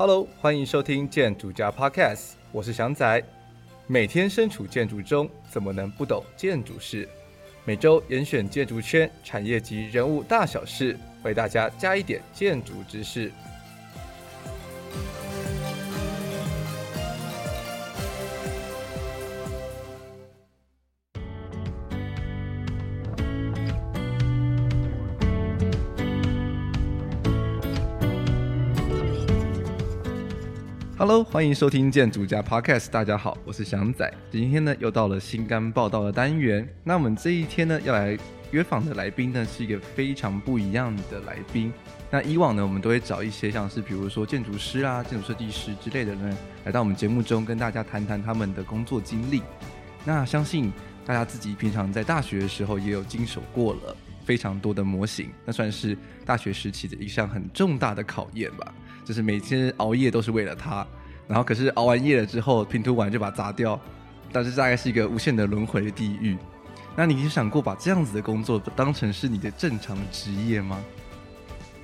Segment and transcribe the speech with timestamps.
[0.00, 3.22] Hello，欢迎收听建筑家 Podcast，我是翔仔。
[3.86, 7.06] 每天身处建筑中，怎么能不懂建筑事？
[7.66, 13.30] 每周严选建筑圈产业及人物大小事，为大家加一点建筑知识。
[31.10, 32.88] Hello，欢迎收听建筑家 Podcast。
[32.88, 34.08] 大家好，我是翔仔。
[34.30, 36.64] 今天呢，又到了新肝报道的单元。
[36.84, 38.16] 那我们这一天呢，要来
[38.52, 41.72] 约访的来宾呢，是一个非常不一样的来宾。
[42.12, 49.42] 那以往呢，我们都会找一些像是比如说建筑师啊、建筑设计师之类的人，来到我们节目中跟大家谈谈他们的工作经历。
[50.04, 50.72] 那相信
[51.04, 58.72] 大家自己平常在大学的时候也有经手过了非常多的模型，那算是大学时期的一项很重大的考验吧。
[59.02, 60.86] 就是每天熬夜都是为了它，
[61.30, 63.78] 然后可是熬完夜了之后，拼图完就把它砸掉，
[64.32, 66.36] 但是大概是一个无限的轮回的地狱。
[66.96, 70.82] 那你有想过把这样子的工作当成是你的正常的职业吗？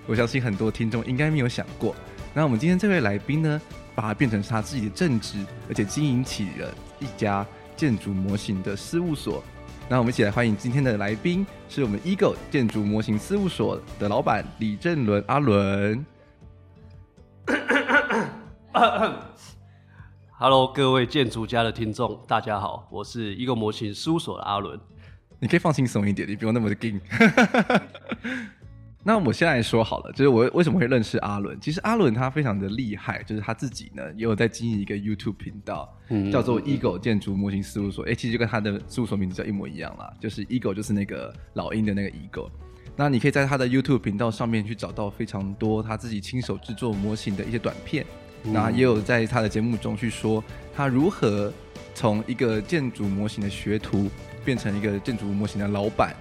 [0.04, 1.94] 我相信很多听众应该没有想过。
[2.34, 3.62] 那我们今天这位来宾呢，
[3.94, 9.44] 把它变成是他自己的正职，而且经营起了一家建筑模型的事务所。
[9.88, 16.04] 那我们一起来欢迎今天的来宾，是我们 Eagle 建筑模型事务所的老板李正伦阿伦。
[20.38, 24.78] Hello，各位建筑家的听众，大家好，我是 Eagle 模型事务所的阿伦。
[25.38, 27.00] 你可以放轻松一点，你不用那么的硬。
[29.02, 31.58] 那我先来说好了，就是我为什么会认识阿伦？
[31.58, 38.04] 其实阿伦他非常的厉害，就是他自己呢也有在经营一个 YouTube 频道，嗯、叫做 Eagle 建筑模型事务所。
[38.04, 42.50] 哎、欸，其实就跟他的事务所名字叫一模一样啦，就是 Eagle 就是那个老鹰的那个 Eagle。
[42.94, 48.04] 那你可以在他的 YouTube 频道上面去找到非常多他自己亲手制作模型的一些短片。
[48.52, 50.42] 那也有在他的节目中去说
[50.74, 51.52] 他如何
[51.94, 54.08] 从一个建筑模型的学徒
[54.44, 56.14] 变成一个建筑模型的老板。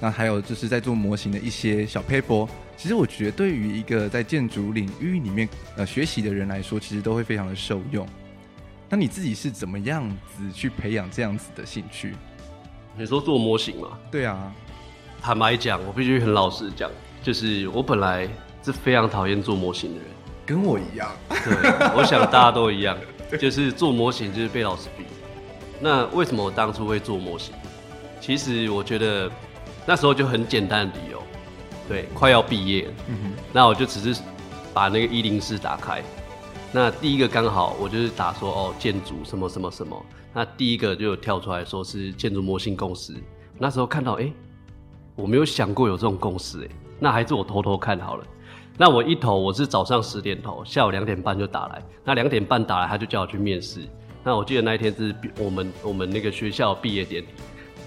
[0.00, 2.48] 那还有就是在做模型的一些小 paper，。
[2.76, 5.46] 其实我觉得对于一个在建筑领域里面
[5.76, 8.06] 呃学习的人来说，其实都会非常的受用。
[8.88, 12.14] 那你自己是怎么样子去培养这样子的兴趣？
[12.96, 13.98] 你说做模型吗？
[14.10, 14.52] 对啊。
[15.20, 16.90] 坦白讲，我必须很老实讲，
[17.22, 18.26] 就是我本来
[18.62, 20.06] 是非常讨厌做模型的人。
[20.50, 22.98] 跟我一样，对，我想大家都一样，
[23.40, 25.04] 就是做模型就是被老师逼。
[25.78, 27.54] 那为什么我当初会做模型？
[28.20, 29.30] 其实我觉得
[29.86, 31.22] 那时候就很简单的理由，
[31.88, 34.20] 对，快要毕业了，嗯哼，那我就只是
[34.74, 36.02] 把那个一零四打开，
[36.72, 43.14] 那第一个刚好我就是打说哦建筑什么什么什么，那第一个就有跳出来说是建筑模型公司，
[43.56, 44.32] 那时候看到哎、欸，
[45.14, 48.24] 我没有想过有这种公司哎，那还是我偷偷看好了。
[48.80, 51.82] 那我一投，我是早上十点投，下午两点半就打来。
[52.02, 53.80] 那两点半打来，他就叫我去面试。
[54.24, 57.26] 那我记得那一天是我们我们那个学校毕业典礼，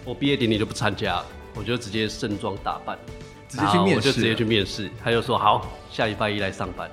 [0.05, 2.95] 我毕业典礼就不参加了，我就直接盛装打扮，
[3.49, 4.87] 直接去面试，我就直接去面试。
[5.03, 6.87] 他就说好，下礼拜一来上班。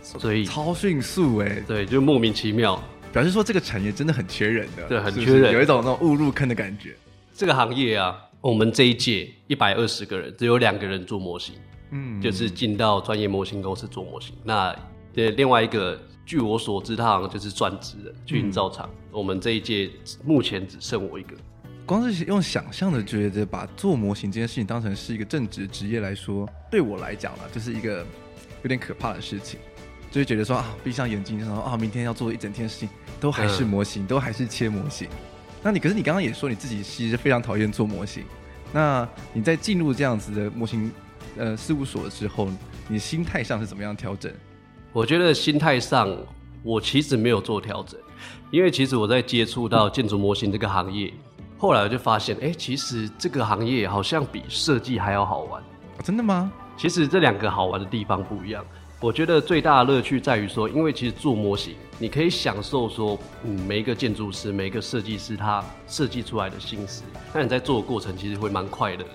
[0.00, 2.80] 所以超迅速哎、欸，对，就莫名其妙，
[3.12, 6.94] 表示说这个产业真的很缺人的，对，很缺人，是是有一种那种误入坑的感觉。
[7.34, 11.56] 这个行业啊，我们这一届一百二十个人，只有两个人做模型。
[11.90, 14.34] 嗯，就是进到专业模型公司做模型。
[14.44, 14.68] 那
[15.16, 18.88] 呃，另外一个，据我所知，他好像就是专职的去营造厂。
[18.92, 19.90] 嗯、我们这一届
[20.24, 21.34] 目前只剩我一个。
[21.84, 28.06] 光是用想象的，觉得把做模型这件事情当成是一个正职职业来说，对我来讲呢，就是一个
[28.62, 29.58] 有点可怕的事情。
[30.12, 32.88] 就会觉得说啊，闭上眼睛，然后啊，明天要做一整天的事情，
[33.20, 35.08] 都还是模型，嗯、都还是切模型。
[35.62, 38.24] 那你可是你刚刚也说你自己其实非常讨厌做模型。
[38.72, 40.90] 那你在进入这样子的模型
[41.36, 42.48] 呃，事务所之后，
[42.88, 44.32] 你心态上是怎么样调整？
[44.92, 46.14] 我觉得心态上，
[46.62, 47.98] 我其实没有做调整，
[48.50, 51.12] 因为其实我在接触到建筑模型这个行业，
[51.56, 55.62] 后来我就发现，哎、欸，其实这个行业好像比设计还要好玩。
[55.62, 56.50] 哦，真的吗？
[56.76, 58.64] 其实这两个好玩的地方不一样。
[59.00, 67.02] 我觉得最大的乐趣在于说，因为其实做模型，你可以享受说，嗯，每一个建筑师、每一个设计师他设计出来的心思，
[67.32, 69.08] 那你在做的过程其实会蛮快乐的。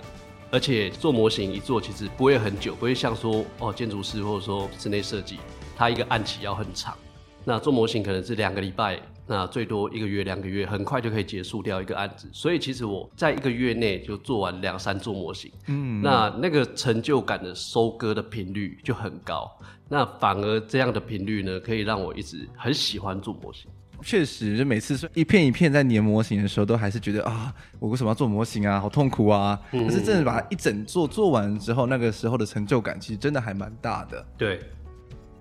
[0.52, 5.38] 而且做模型一做其实不会很久，不会像说哦建筑师或者说室内设计，
[5.76, 6.96] 它一个案期要很长。
[7.44, 12.28] 那做模型可能是两个礼拜，那最多一个月两个月，很快就可以结束掉一个案子。
[12.34, 19.52] 所以其实我在一个月内就做完两三座模型，嗯，那那个成就感的收割的频率就很高。
[19.88, 23.70] 那反而这样的频率呢，可以让我一直很喜欢做模型。
[24.02, 29.60] 确实，就每次一片一片在粘模型的时候，都还是觉得啊，我为什么要做模型啊，好痛苦啊！
[29.72, 34.26] 可、嗯、是真的把它一整做做完之后，那个时候的成就感其实真的还蛮大的。
[34.38, 34.60] 对。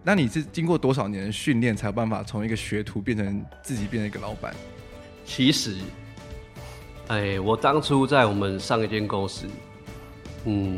[0.06, 4.54] 那你是经过多少年的训练，才有办法从一个学徒变成自己变成一个老板？
[5.24, 5.78] 其实，
[7.08, 9.46] 哎，我当初在我们上一间公司，
[10.44, 10.76] 嗯，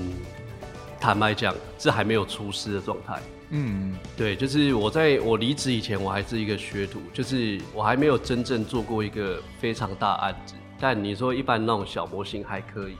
[1.00, 3.20] 坦白讲，这还没有出师的状态。
[3.50, 10.54] 嗯，对，就是我在我离职以前，我还是一个学徒，就是我还没有真正做过一个非常大案子。
[10.80, 12.96] 但你说一般那种小模型还可以，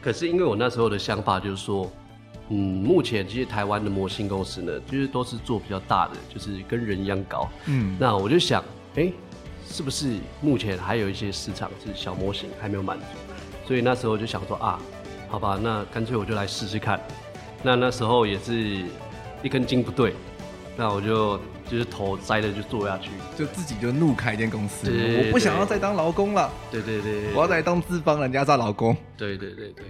[0.00, 1.90] 可是因为我那时候的想法就是说，
[2.50, 7.48] 嗯，目前其实台湾的模型公司呢，就是都是做比较大的，就是跟人一样高。
[7.66, 8.62] 嗯，那我就想，
[8.94, 9.14] 哎、欸，
[9.66, 13.04] 是不是目前还有一些市场是小模型还没有满足？
[13.66, 14.78] 所以那时候就想说啊，
[15.28, 17.00] 好吧，那干脆我就来试试看。
[17.60, 18.84] 那那时候也是。
[19.42, 20.14] 一根筋不对，
[20.76, 21.38] 那我就
[21.70, 24.86] 就是头栽了就做下去，就自己就怒开一间公司。
[24.86, 26.50] 对对对，我不想要再当劳工了。
[26.70, 28.96] 对对对，对，我要再当资方人家当劳工。
[29.16, 29.84] 对对对对。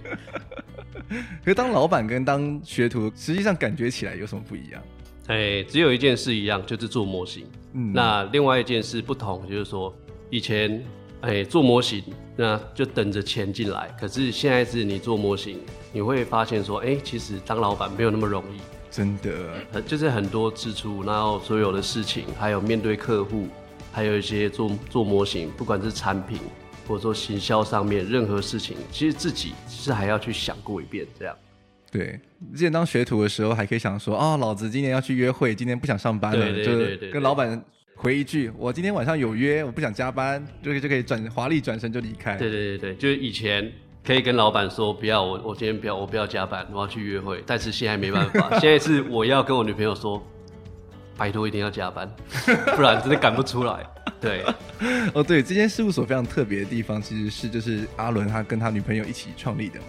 [1.43, 4.81] 可是当老板跟当学徒，实际上感觉起来有什么不一样？
[5.27, 7.45] 哎，只有一件事一样，就是做模型。
[7.73, 7.91] 嗯。
[7.93, 9.93] 那另外一件事不同，就是说
[10.29, 10.83] 以前
[11.21, 12.03] 哎做模型，
[12.35, 13.93] 那就等着钱进来。
[13.99, 15.59] 可是现在是你做模型，
[15.91, 18.59] 你会发现说，哎，其实当老板没有那么容易。
[18.93, 23.47] 真的，就是很多支出，然后所有的事情，还有面对客户，
[23.91, 26.37] 还有一些做做模型，不管是产品
[26.87, 31.35] 或者说行销上面任何事情，其实自己是还要去想过一遍这样。
[31.89, 32.19] 对，
[32.53, 37.65] 之前当学徒的时候，还可以想说，哦，老子今天要去约会，今天不想上班了，对对对对对就跟老板
[37.95, 42.37] 回一句，我今天晚上有约，我不想加班，就就可以转华丽转身就离开。
[42.37, 43.71] 对对对对，就是以前。
[44.05, 47.41] 可以跟老板说不要我，我今天不要，我不要加班，我要去约会。
[47.47, 50.21] 但是现在没办法， 现在是我要跟我女朋友说，
[51.15, 52.09] 拜托一定要加班，
[52.75, 53.85] 不然真的赶不出来。
[54.19, 54.43] 对，
[55.15, 59.85] 哦对，这间事务所非常特别的地方，其实是就是阿伦他跟他女朋友一起创立的嘛。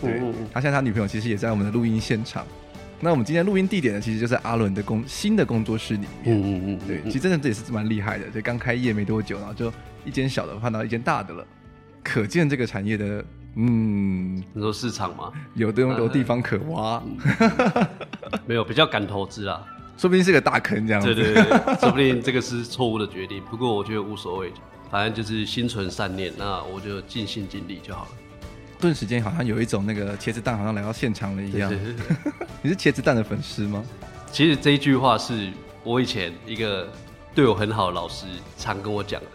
[0.00, 2.46] 对，嗯嗯，他现在他女朋友其实也在我们的录音现场。
[3.00, 6.08] 那我们今天录音地点呢，其实就是阿伦的工新的工作室里面。
[6.26, 9.72] 嗯嗯嗯，对，其实真的这也是蛮厉害的，就刚开业没多久，然后就
[10.04, 11.44] 一间小的换到一间大的了，
[12.04, 13.24] 可见这个产业的。
[13.58, 15.32] 嗯，你说市场吗？
[15.54, 17.88] 有的有地方可挖，嗯、
[18.46, 19.64] 没有比较敢投资啊，
[19.96, 21.14] 说不定是个大坑这样子。
[21.14, 23.42] 对对对，说不定这个是错误的决定。
[23.50, 24.52] 不过我觉得无所谓，
[24.90, 28.10] 反正就是心存善念，那我就尽心尽力就好了。
[28.78, 31.70] 顿时间好像有一种那个茄子蛋好像来到现场了一样。
[31.70, 33.82] 对对对对你是茄子蛋的粉丝吗？
[34.30, 35.50] 其实这一句话是
[35.82, 36.86] 我以前一个
[37.34, 38.26] 对我很好的老师
[38.58, 39.26] 常跟我讲的。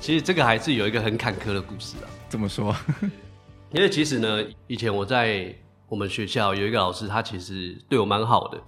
[0.00, 2.08] 其实这个还是有一个很坎坷的故事啊。
[2.30, 2.74] 怎么说？
[3.72, 5.54] 因为其实呢，以前我在
[5.88, 8.60] 我们学校有一个老师，他其实对我蛮好的。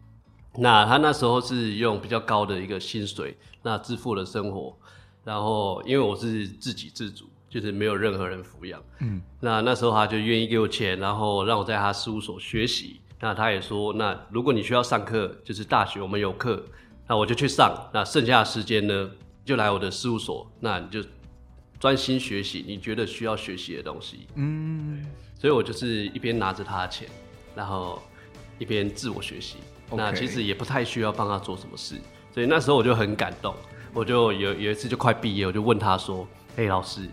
[0.57, 4.77] 那他那时候是用比较高的一个薪水，那支付了生活。
[5.25, 8.83] 然后因为我是自给自足，就是没有任何人抚养。
[9.01, 9.23] 嗯。
[9.41, 13.01] 那那时候他就愿意给我钱，然后让我在他事务所学习。
[13.21, 16.65] 那他也说，那如果你需要上课，就是大学我们有课，
[17.07, 17.89] 那我就去上。
[17.93, 19.11] 那剩下的时间呢，
[19.45, 21.01] 就来我的事务所，那你就。
[21.81, 25.07] 专心学习你觉得需要学习的东西，嗯，
[25.39, 27.09] 所以我就是一边拿着他的钱，
[27.55, 28.03] 然后
[28.59, 29.59] 一边自我学习。
[29.93, 31.95] 那其实也不太需要帮他做什么事，
[32.35, 33.55] 所以那时候我就很感动。
[33.95, 36.27] 我就有有一次就快毕业，我就问他说
[36.57, 37.09] ：“嘿，老师，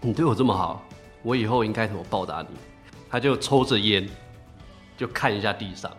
[0.00, 0.84] 你对我这么好，
[1.22, 2.48] 我以后应该怎么报答你？”
[3.08, 4.06] 他就抽着烟，
[4.96, 5.90] 就看一下地上，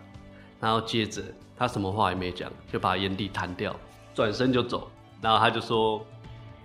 [0.60, 1.22] 然后接着
[1.56, 3.74] 他什么话也没讲，就把烟蒂弹掉，
[4.14, 4.88] 转身就走。
[5.22, 6.06] 然后他就说。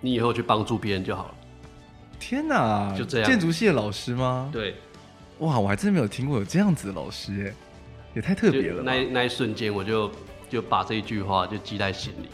[0.06, 1.34] 你以后去帮助别人就好了。
[2.20, 3.28] 天哪，就这样。
[3.28, 4.48] 建筑系的老师吗？
[4.52, 4.76] 对。
[5.40, 7.54] 哇，我还真没有听过有这样子的老师，哎，
[8.14, 8.84] 也太特别了。
[8.84, 10.08] 那那一瞬间，我就
[10.48, 12.28] 就把这一句话就记在心里，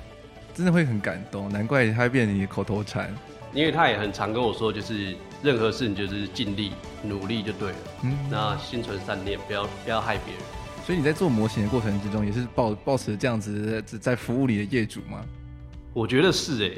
[0.53, 1.49] 真的会很感动。
[1.49, 3.11] 难怪他会变成你的口头禅。
[3.55, 7.79] 因为他也很常跟我说，就是任何事你就是尽力努力就对了。
[8.03, 8.19] 嗯。
[8.31, 10.43] 那心存善念，不要不要害别人。
[10.85, 15.25] 所以你在做模型的过程之中，也是抱抱持这样子在在服务你的业主吗？
[15.95, 16.73] 我觉得是哎。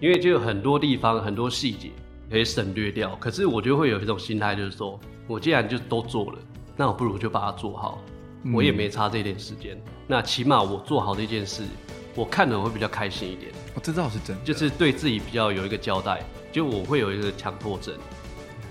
[0.00, 1.90] 因为就有很多地方很多细节
[2.30, 6.38] 可以省略掉，可是我就会有一种心态，就是说我既然就都做了，
[6.76, 8.02] 那我不如就把它做好，
[8.44, 11.64] 嗯、我也没差这点时间，那起码我做好这件事，
[12.14, 13.52] 我看了我会比较开心一点。
[13.74, 17.94] 哦，这倒是真的，就是对自己比较有一个交代，就我会有一个强迫症。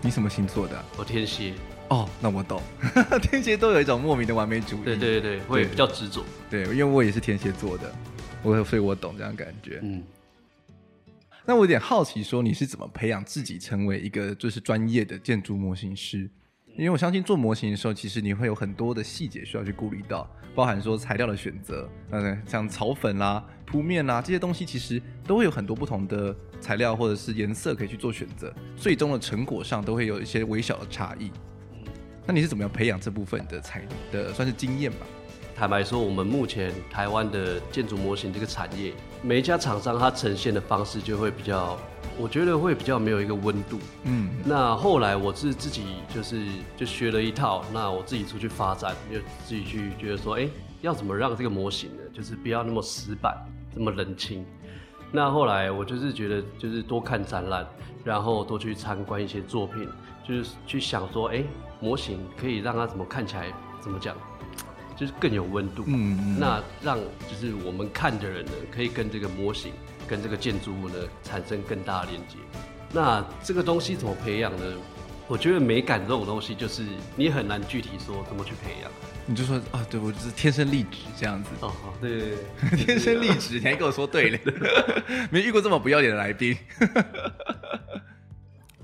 [0.02, 0.84] 你什么星座的、啊？
[0.98, 1.54] 我天蝎。
[1.90, 2.62] 哦，那我懂，
[3.22, 4.84] 天蝎都有一种莫名的完美主义。
[4.84, 6.24] 对对对，会比较执着。
[6.50, 7.94] 对，因为我也是天蝎座的，
[8.42, 9.80] 我所以我懂这样感觉。
[9.84, 10.02] 嗯。
[11.50, 16.30] 那我有点好奇，说你是怎么培养自己成为一个就是专业的建筑模型师？
[16.78, 31.32] 因为我相信做模型的时候，其实你会有很多的细节需要去顾虑到，包含说材料的选择，嗯，像草粉啦、啊、铺面啦、啊、这些东西，其实都会有很多不同的材料或者是颜色可以去做选择，最终的成果上都会有一些微小的差异。
[32.28, 34.98] 那你是怎么样培养这部分的才的算是经验吧？
[35.60, 41.78] 坦白说，我们目前台湾的建筑模型这个产业，每一家厂商它呈现的方式就会比较，
[42.18, 43.78] 我觉得会比较没有一个温度。
[44.04, 45.84] 嗯，那后来我是自己
[46.16, 46.46] 就是
[46.78, 50.50] 就学了一套，那我自己出去发展，就自己去觉得说，哎、欸，
[50.80, 53.38] 要怎么让这个模型呢，就是不要那么死板，
[53.76, 54.46] 这么冷清。
[55.12, 57.68] 那后来我就是觉得，就是多看展览，
[58.06, 59.90] 然后多去参观一些作品，
[60.26, 61.46] 就是去想说，哎、欸，
[61.82, 63.52] 模型可以让它怎么看起来，
[63.82, 64.16] 怎么讲，
[65.00, 65.84] 就是更有温度。
[65.88, 66.40] 嗯，嗯。
[66.40, 69.72] 那让就是我们看的人呢，可以跟这个模型、
[70.06, 72.36] 跟这个建筑物呢产生更大的连接。
[72.92, 74.64] 那这个东西怎么培养呢？
[75.28, 76.84] 我觉得美感这种东西，就是
[77.16, 78.92] 你很难具体说怎么去培养。
[79.28, 81.52] 你就说啊，对，我就是天生丽质这样子。
[81.62, 82.36] 哦，对对
[82.72, 84.40] 对， 天生丽质，你还跟我说对了，
[85.30, 86.58] 没遇过这么不要脸的来宾。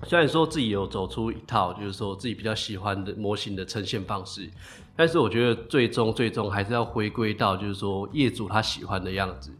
[0.05, 4.47] 虽然说自己有走出一套，就是说自己比较喜欢的模型的呈现方式，
[4.95, 9.51] 但是我觉得最终最终还是要回归到，就是说业主他喜欢的样子。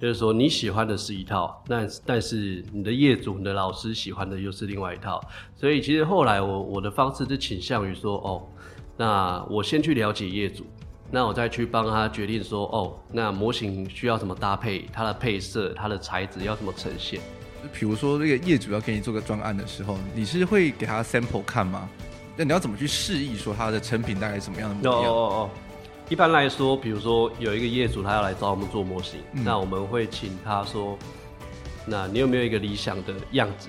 [0.00, 5.20] 就是说你喜欢的是一套，那但是你的业主、你的老师喜欢的又是另外一套。
[5.56, 8.46] 所以其实后来我我的方式是倾向于说，哦。
[8.96, 10.64] 那我先去了解业主，
[11.10, 17.20] 那我再去帮他决定说，哦，那模型需要怎么搭配，它的配色、它的材质要怎么呈现。
[17.72, 21.88] 比如说，这个业主要给你做个专案的时候，你是会给他 sample 看吗？
[22.36, 25.10] 那你要怎么去示意说它的成品大概是什么样的模样？
[25.10, 25.50] 哦哦哦。
[26.08, 30.98] 一般来说，比如说有一个业主他要来找我们做模型，嗯、那我们会请他说，
[31.86, 33.68] 那你有没有一个理想的样子，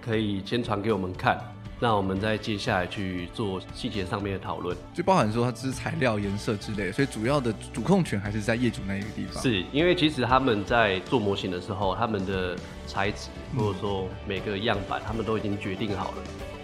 [0.00, 1.40] 可以先传给我们看。
[1.78, 9.42] 那我们再接下来去做细节上面的讨论，就包含说它只是材料、颜色之类的，所以主要的主控权还是在业主那一个地方。
[9.42, 12.56] 是因为其实他们在做模型的时候，他们的
[12.86, 16.16] 材质或者说每个样板，他们都已经决定好了，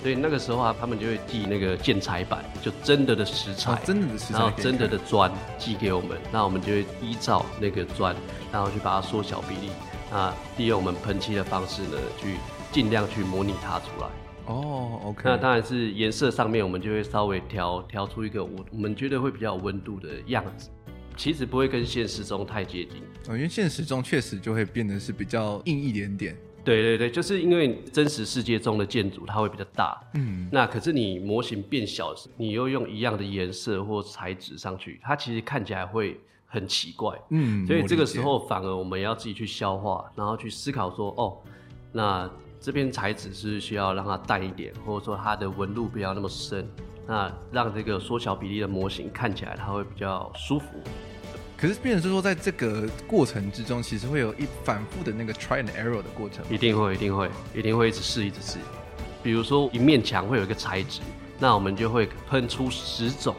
[0.02, 8.14] 所以那个时候啊，他们就会寄那个建材板，就真的的石材，哦、真的的石材，然后真的的砖寄给我们，那我们就会依照那个砖，
[8.50, 9.70] 然后去把它缩小比例，
[10.10, 12.34] 那利用我们喷漆的方式呢，去
[12.72, 14.08] 尽量去模拟它出来。
[14.46, 20.68] 哦、oh，OK，那当然是颜色上面，我们就会稍微调调出一个我我们觉得会比较有温度的样子，
[21.16, 23.00] 其实不会跟现实中太接近。
[23.28, 26.36] 哦，因为现实中确实就会变得是比较硬一点点。
[26.64, 41.38] 对对对，就是因为真实世界中的建筑它会比较大，嗯，那可是你模型变小，你又用一样的颜色或材质上去，它其实看起来会很奇怪，嗯，所以这个时候反而我们要自己去消化，然后去思考说，哦，
[41.92, 42.30] 那。
[42.64, 46.64] 这边材质是需要让它淡一点，或者说它的纹路不要那么深，
[47.08, 50.66] 那让这个缩小比例的模型看起来它会比较舒服。
[51.62, 56.44] 可是，变成是说，在这个过程之中，其实会有一反复的那个 try and error 的过程。
[56.50, 58.58] 一定会，一定会，一定会一直试，一直试。
[59.22, 61.00] 比如说，一面墙会有一个材质，
[61.38, 63.36] 那我们就会喷出十种，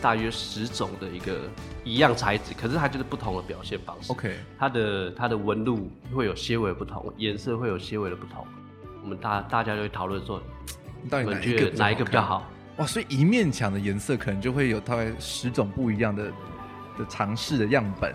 [0.00, 1.50] 大约十种的一个
[1.82, 4.12] 一样材质，可是它就是不同的表现方式。
[4.12, 8.46] OK，它的它的纹路会有些微不同，颜色会有些微的不同。
[9.02, 10.40] 我们大大家就会讨论说，
[11.10, 12.48] 到底哪一个哪一个比较好？
[12.76, 16.30] 哇，所以一面墙的颜色可能就会有大概十种不一样的
[16.98, 18.14] 的尝试的样本，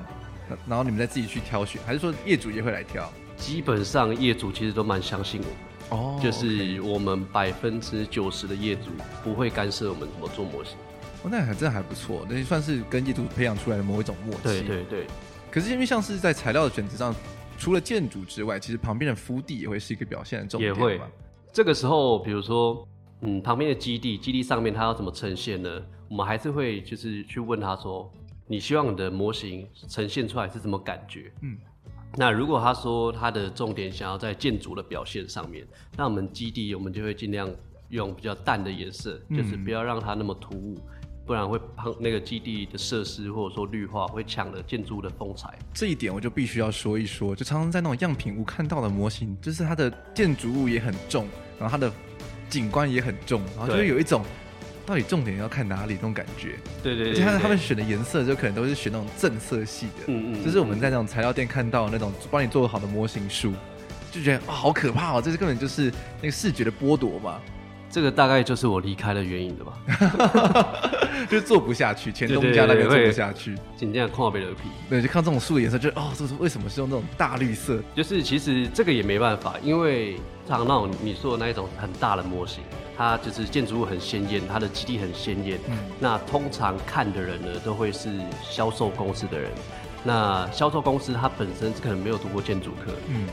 [0.67, 3.11] 然后你们再自己去挑选，还是说业主也会来挑？
[3.37, 8.91] 基本上业主其实都蛮相信我们哦，就是我们百分之九十的业主
[9.23, 10.75] 不会干涉我们怎么做模型。
[11.23, 14.43] 哦，那还真的还不错，那算是跟业主培养出来的某一种默契。
[14.43, 15.07] 对对对。
[15.49, 17.15] 可是因为像是在材料的选择上。
[17.61, 20.73] 除了建筑之外，其实旁边的敷地也会是一个表现的重点。
[20.73, 20.97] 也会。
[21.51, 22.87] 这个时候，比如说，
[23.19, 25.69] 嗯，旁边的基地，基地上面它要怎么呈现呢？
[26.07, 28.09] 我们还是会就是去问他说，
[28.49, 31.31] 你希望你的模型呈现出来是什么感觉？
[31.41, 31.55] 嗯。
[32.15, 37.47] 那如果他说他的重点想要在建筑的表现上面，那我们基地我们就会尽量
[37.89, 40.75] 用比较淡的颜色，就是不要让它那么突兀。
[41.27, 45.55] 不然会碰那个基地的设施，或者说绿化会抢了建筑的风采。
[45.71, 47.35] 这一点我就必须要说一说。
[47.35, 51.27] 就常常在那种样品屋看到的模型，就是它的建筑物也很重，
[51.59, 51.93] 然后它的
[52.49, 54.23] 景观也很重，然后就会有一种
[54.89, 56.55] 到底重点要看哪里那种感觉。
[56.81, 57.23] 对对对，对。
[57.23, 60.03] 而且他们选的颜色就可能都是选那种正色系的。
[60.07, 60.43] 嗯嗯。
[60.43, 63.53] 就是我们在那种材料店看到那种帮你做好的模型书，
[64.11, 65.21] 就觉得哇好可怕哦！
[65.23, 67.39] 这是根本就是那个视觉的剥夺嘛。
[67.91, 70.79] 这个大概就是我离开的原因了吧，
[71.29, 77.79] 就是做不下去，前东家那边做不下去，紧张跨背的皮，对，就看这种树的颜色，就哦，这是为什么是用那种大绿色？
[77.95, 80.17] 就是其实这个也没办法，因为
[80.47, 82.63] 像那种你说的那一种很大的模型，
[82.99, 88.11] 它就是建筑物很鲜艳，它的基地很鲜艳，嗯，那通常看的人呢，都会是
[88.43, 89.49] 销售公司的人，
[90.03, 93.25] 那销售公司它本身可能没有读过建筑课，嗯。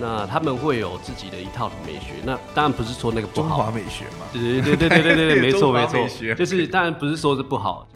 [0.00, 3.48] 那他们会有自己的一套美学，那当然不是说那个不好。
[3.48, 4.26] 中华美学嘛。
[4.32, 7.86] 对对对对对对对， 没错没错，就是当然不是说是不好，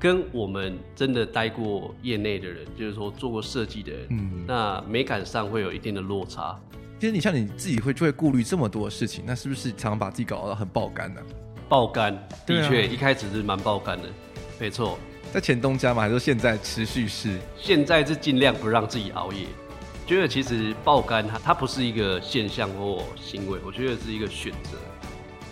[0.00, 6.58] 跟我们真的待过业内的人，就是说做过设计的人，嗯，那美感上会有一定的落差。
[6.98, 11.20] 其实你像你自己会就会顾虑这么多事情，那是不是常常把自己搞到很爆肝呢？
[11.68, 12.14] 爆肝，
[12.46, 14.08] 的确，啊、一开始是蛮爆肝的，
[14.58, 14.98] 没错。
[15.30, 16.00] 在前东家嘛？
[16.00, 17.38] 还是说现在持续是？
[17.58, 19.46] 现在是尽量不让自己熬夜。
[20.06, 24.78] 觉得其实爆肝它它不是一个现象或行为，我觉得是一个选择。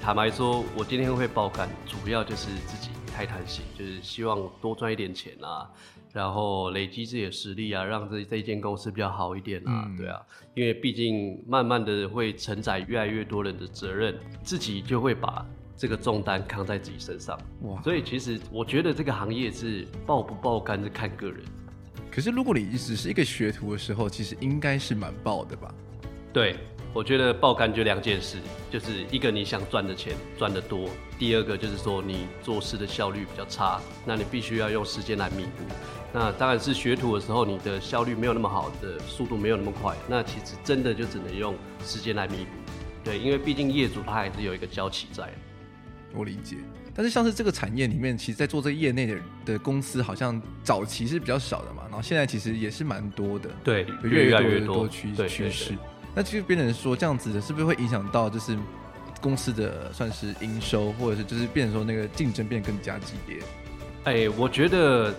[0.01, 5.69] 坦白说，我今天会爆肝，主要就是自己太贪心，就是希望多赚一点钱啊，
[6.15, 10.23] 然后累积自己的实力啊，让这这一间公司比较好一点啊，嗯、对啊，
[10.55, 15.45] 因为毕竟慢慢的会承载越来越多人的责任，自己就会把
[15.77, 17.37] 这个重担扛在自己身上。
[17.63, 21.43] 哇，所以其实我觉得这个行业是爆不爆肝是看个人。
[22.13, 25.75] 可是，如果你只是一个学徒的时候，其实应该是蛮爆的吧？
[26.33, 26.57] 对，
[26.93, 28.39] 我觉得爆肝就两件事，
[28.71, 35.65] 就是一个你想赚的钱赚得多，第二个就是说你做事的效率比较差，那你必须要用时间来弥补。
[36.17, 42.51] 那当然是学徒的时候，你的效率没有那么好，的速度没有那么快，那其实真的就只能用时间来弥补。
[43.03, 45.29] 对，因为毕竟业主他还是有一个交期在。
[46.15, 46.59] 我理解。
[46.95, 55.77] 但是像是这个产业里面，其实，在做这个业内的的公司，好像早期是比较少的嘛，然后现在其实也是蛮多的，对，越来越多趋趋势。
[56.15, 58.57] 那其实变成说这样子的，是不是会影响到就是
[59.21, 63.43] 公司的算是营收，或者是就是变成说那个竞争变得更加激烈？
[64.05, 65.13] 哎，我觉得。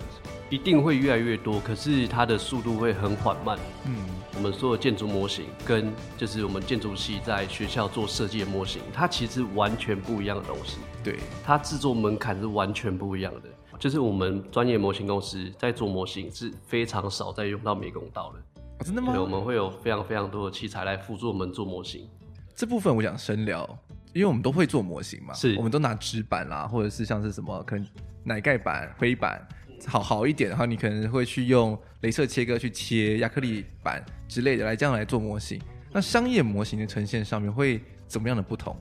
[0.48, 3.58] 一定会越来越多，可是它的速度会很缓慢。
[3.84, 3.96] 嗯，
[4.36, 10.78] 我们说的建筑模型跟就是我们建筑系在学校做设计的模型，它其实完全不一样的东西。
[11.02, 13.42] 对，它制作门槛是完全不一样的。
[13.78, 18.38] 就是我们专业模型公司在做模型是非常少在用到美工刀的。
[18.78, 19.12] 哦，真的吗？
[19.12, 22.08] 对，我们会有非常非常多的器材来辅助我们做模型。
[22.54, 23.68] 这部分我想深聊，
[24.14, 27.86] 因为我们都会做模型嘛，是，我们都拿纸板啦，或者是像是什么可能
[28.22, 29.44] 奶盖板、灰板。
[29.86, 35.60] 好好一点的话，你可能会去用镭射切割去切亚克力板之类的来这样来做模型。
[35.92, 38.76] 那商业模型的呈现上面会怎么样的不同？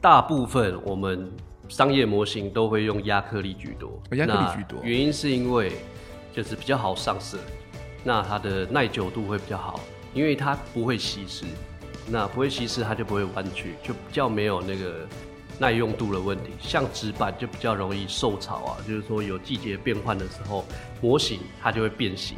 [0.00, 1.30] 大部分我们
[1.68, 4.80] 商业模型都会用亚克力居多，亚克力居多。
[4.82, 5.72] 原因是因为
[6.32, 7.38] 就是比较好上色，
[8.04, 9.80] 那它的耐久度会比较好，
[10.14, 11.44] 因为它不会稀释，
[12.08, 15.06] 那不会稀释它就不会弯曲，就比较没有那个。
[15.58, 20.64] 耐用度的问题，像纸板就比较容易受潮啊，就是说有季节变换的时候，
[21.00, 22.36] 模型它就会变形。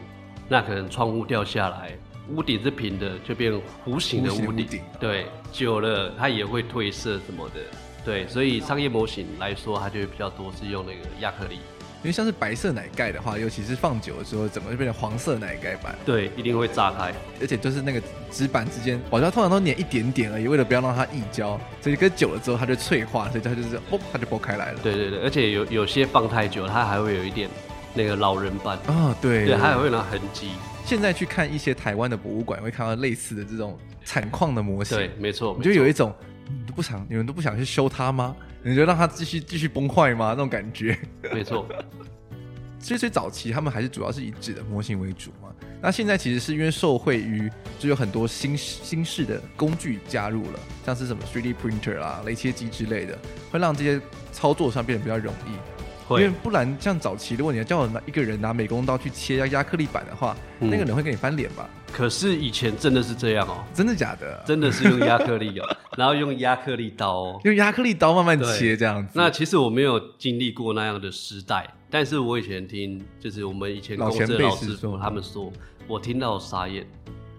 [0.48, 1.96] 那可能窗户掉下来，
[2.28, 3.52] 屋顶是平的，就变
[3.85, 4.81] 弧形的屋顶。
[4.98, 7.61] 对，久了它也会褪色什么的。
[8.04, 11.59] 对，所以商业模型来说，它就会比较多是用那个亚克力。
[12.03, 15.95] 因为像是白色奶盖的话，尤其是放久的时候，怎么就变成黄色奶盖板？
[16.05, 17.13] 对，一定会炸开。
[17.41, 24.79] 而且就是那个纸板之间，好像通常都粘一点点而已，为了不要让它溢胶，所以跟久了之后它就脆化，所以它就是嘣，它就剥开来了。
[24.83, 27.49] 对对对，而且有有些放太久，它还会有一点
[27.95, 30.51] 那个老人斑啊、哦，对对，它还会有那痕迹。
[30.85, 34.97] 现在去看一些台湾的博物馆，会看到类似的这种产况的模型。
[34.97, 36.15] 对，没错，你就有一种
[36.49, 38.35] 你都不想，你们都不想去修它吗？
[38.63, 40.31] 你就让它继续继续崩坏吗？
[40.31, 40.99] 那种感觉。
[41.33, 41.67] 没错。
[42.81, 45.49] 所以，最早期他们还是主要是以纸的模型为主嘛。
[45.83, 53.19] 那现在其实是因为受惠于，就有很多新新式的工具加入了，像是什么 3D printer 啦、雷切机之类的，
[53.51, 54.01] 会让这些
[54.33, 55.78] 操作上变得比较容易。
[56.09, 61.68] 会因为不然，像早期如果你要叫我拿一个人拿美工刀去切亚克力板的话，嗯、那个人会跟你翻脸吧？
[61.92, 64.42] 可是以前真的是这样哦、喔，真的假的？
[64.47, 69.12] 真的是用亚克力哦、喔， 然后用亚克力刀、喔，用亚克力刀慢慢切这样子。
[69.14, 71.66] 那其实我没有经历过那样的时代。
[71.90, 75.51] 但是我以前听，就是我们以前公司的老师傅他们说，
[75.87, 76.87] 我听到傻眼，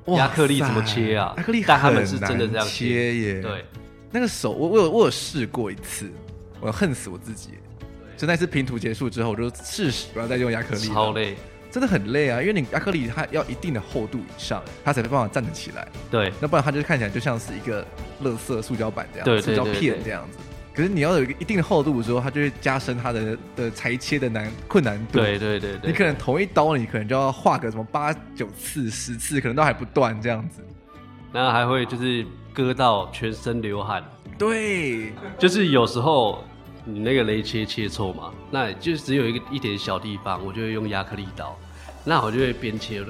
[0.08, 1.36] 亚克力怎么切啊？
[1.38, 3.42] 亚克力，但他们是真的这样切耶。
[3.44, 3.64] 对，
[4.12, 6.12] 那个手，我我有我有试过一次，
[6.60, 7.52] 我要恨死我自己。
[8.20, 11.38] 就那次拼图结束之后，我就试试不要再用亚克力，超累，
[11.72, 12.42] 真的很累啊！
[12.42, 15.88] 因为你亚克力它要一定的厚度以上，它才能办法站得起来。
[16.12, 17.82] 对，那不然它就看起来就像是一个
[18.22, 20.38] 垃圾塑胶板这样，塑胶片这样子。
[20.74, 25.20] 可是你要有一个一定的厚度的时候，它就会加深它的的裁切的难困难度。
[25.20, 30.62] 对对对对，你可能同一刀，你可能就要画个什么八九次、十次，可能都还不断这样子。
[31.32, 34.04] 那还会就是割到全身流汗。
[34.38, 36.44] 对，就是有时候
[36.94, 41.58] 你那个雷切切错嘛，那就只有一个一点小地方，我就会用亚克力刀，
[42.04, 43.04] 那我就会边切，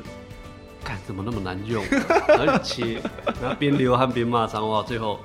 [0.84, 1.84] 看怎么那么难用，
[2.28, 3.00] 然后切，
[3.42, 5.20] 然后边流汗边骂脏话，最后。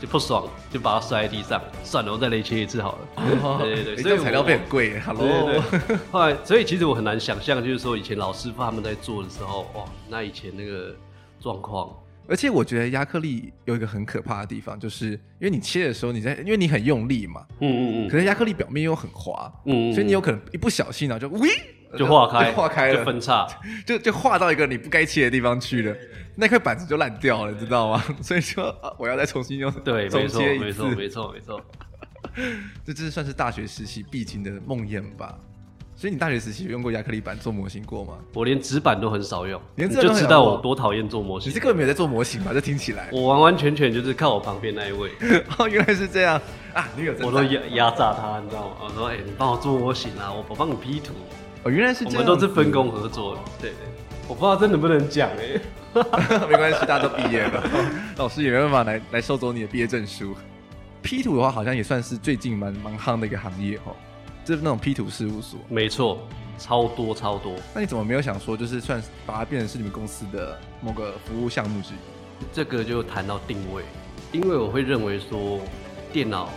[0.00, 1.60] 就不爽，就把它摔在地上。
[1.84, 2.98] 算了，我再雷切一次好了。
[3.42, 4.98] 哦、对对对，所以材料费很贵。
[4.98, 5.22] Hello。
[5.22, 5.98] 对对对。
[6.10, 10.96] 后来，所以其实我很难想象，就是说以前老师傅他们在做的时候，哇，那以前那个
[11.38, 11.94] 状况，
[12.30, 21.50] 而且我觉得亚克力有一个很可怕的地方，就是因为你切的时候，你在因为你很用力嘛，嗯嗯嗯，可是亚克力表面又很滑，嗯，所以你有可能一不小心呢就喂
[21.98, 23.48] 就化开，化开了，就分叉，
[23.84, 25.96] 就就化到一个你不该切的地方去了，
[26.36, 28.04] 那块板子就烂掉了，你知道吗？
[28.22, 31.60] 所以说我要再重新用，对，没错，没错，没错，没错，
[32.86, 35.36] 这这算是大学时期必经的梦魇吧。
[36.00, 38.14] 所以你大学时期有用过亚克力板做模型过吗？
[38.32, 41.50] 我连纸板都很少用，你就知道我多讨厌做模型。
[41.50, 42.52] 你是根本没有在做模型吧？
[42.54, 45.10] 这听起来，我完完全全就是靠我旁边那一位。
[45.58, 46.40] 哦，原来是这样
[46.72, 46.88] 啊！
[46.96, 48.76] 你有我都压压榨他，你知道吗？
[48.82, 51.12] 我说，哎、欸，你帮我做模型啊，我我帮你 P 图。
[51.64, 53.40] 哦，原来是这样，我们都是分工合作的。
[53.60, 53.86] 对，对对，
[54.26, 55.60] 我不知道这能不能讲哎、
[55.92, 57.62] 欸， 没关系，大家都毕业了，
[58.16, 60.34] 老师也没办法来来收走你的毕业证书。
[61.02, 63.94] P 图的话，好像也算是最近蛮蛮夯的一个行业哦，
[64.44, 65.58] 就是那种 P 图事务所。
[65.68, 66.18] 没错。
[66.62, 72.44] 超多超多，那你怎么没有想说，就是算把它变成是你们公司的某个服务项目之一？
[72.52, 73.82] 这个就谈到定位，
[74.30, 75.58] 因为我会认为说，
[76.12, 76.50] 电脑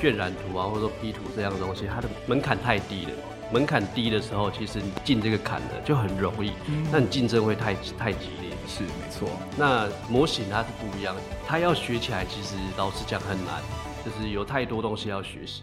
[0.00, 3.10] 渲染图啊，或者说 P 图这样的东西，它的门槛太低了。
[3.52, 6.52] 门槛低的时候，其实你进这个坎呢就很容易，
[6.90, 8.50] 那、嗯、你竞争会太太激烈。
[8.66, 9.28] 是没错。
[9.58, 13.60] 那模型它是不一样的，它要学起来，其实老实讲很难，
[14.02, 15.60] 就是有太多东西要学习。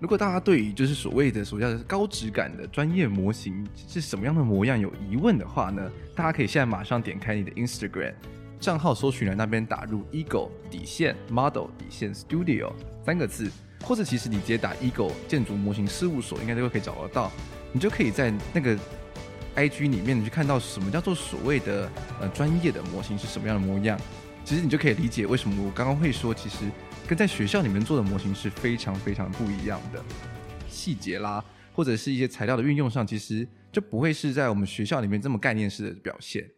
[0.00, 5.90] 如果大家对于就是所谓的所谓的高质感的专业模型是什么样的模样有疑问的话呢？
[6.14, 8.12] 大家可以现在马上点开你的 Instagram
[8.60, 12.72] 账号，搜寻栏那边打入 Eagle 底线 Model 底线 Studio
[13.06, 13.50] 三个字，
[13.82, 17.30] 或者其实你直接打 Eagle 建筑模型事务所，应该都会可以找得到。
[17.72, 18.76] 你就可以在那个
[19.56, 23.98] IG 里面，你去看到什么叫做所谓的呃专业的模型是什么样的模样。
[24.44, 26.66] 其实你就可以理解为什么我刚刚会说，其实。
[27.06, 30.02] 跟在学校里面做的模型是非常非常不一样的，
[30.68, 36.48] 细节啦，或者是一些材料的运用上，其实就不会是在我们学校里面这么概念式的表现。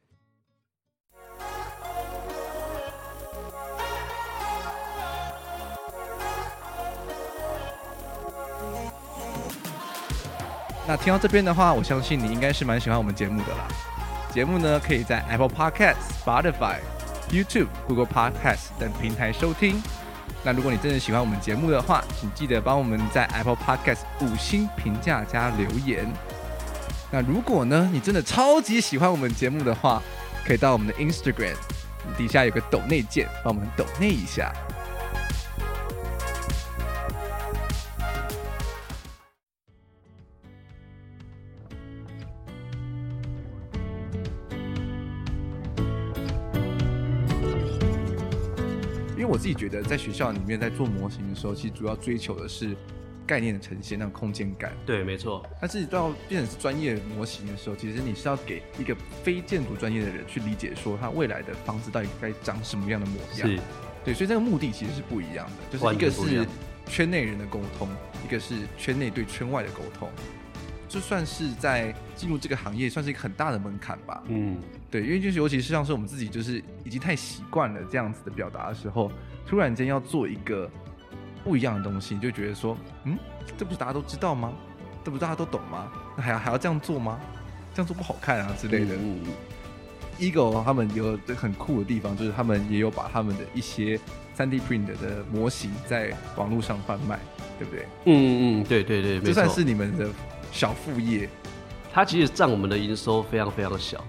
[10.89, 13.67] 那听到这边的话，我相信你应该是蛮喜欢我们节目的啦。
[14.33, 16.79] 节目呢，可以在 Apple Podcast、Spotify、
[17.29, 19.83] YouTube、Google Podcast 等平台收听。
[20.47, 26.07] 那如果你真的喜欢我们节目的话，请记得帮我们在 Apple Podcast 五星评价加留言。
[27.11, 30.01] 那如果呢，你真的超级喜欢我们节目的话，
[30.47, 31.57] 可以到我们的 Instagram
[32.17, 34.53] 底下有个抖内键，帮我们抖内一下。
[49.47, 52.77] 自己觉得，在学校里面在做模型的时候，其实主要追求的是
[53.25, 54.73] 概念的呈现，那种空间感。
[54.85, 55.49] 对，没错。
[55.61, 63.49] 但是到变成是专业模型的时候，其实你是要给一个非建筑专业的人去理解，说他未来的房子到底该长什么样的模样。
[63.49, 63.61] 是。
[64.05, 66.45] 对，所以这个目的其实是不一样的，就是一个是
[66.87, 67.89] 圈内人的沟通，
[68.25, 70.11] 一个是圈内对圈外的沟通。
[70.89, 74.23] 就算是在进入这个行业，算是一个很大的门槛吧。
[74.27, 74.57] 嗯，
[74.91, 79.11] 对，因为就是尤其是像是我们自己，就是已经太习惯了这样子的表达的时候，
[79.47, 80.69] 突然间要做一个
[81.45, 83.19] 不一样的东西，你就觉得说，嗯，
[83.57, 84.53] 这不是大家都知道吗？
[85.05, 85.91] 这不是大家都懂吗？
[86.17, 87.19] 那还要还要这样做吗？
[87.73, 88.95] 这样做不好看啊之类的。
[88.97, 89.33] 嗯嗯。
[90.19, 94.01] Eagle 他们有很酷的地方，就是他们也有把他们的一些
[94.37, 97.19] 3D print 的模型在网络上贩卖，
[97.59, 97.87] 对不对？
[98.07, 100.09] 嗯嗯嗯，对对对，这算是你们的。
[100.53, 101.29] 小副业，
[101.93, 104.03] 它其实占我们的营收非常非常小。